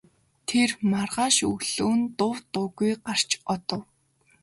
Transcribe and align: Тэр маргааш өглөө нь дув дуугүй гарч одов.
Тэр 0.47 0.69
маргааш 0.91 1.35
өглөө 1.51 1.93
нь 1.99 2.05
дув 2.17 2.37
дуугүй 2.51 2.91
гарч 3.05 3.29
одов. 3.53 3.83